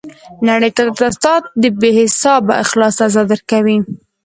[0.47, 3.77] نړۍ تاته ستا د بې حسابه اخلاص سزا درکوي.